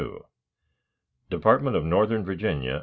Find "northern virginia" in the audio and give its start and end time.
1.85-2.79